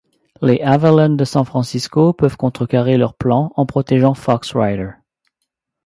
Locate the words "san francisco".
1.23-2.15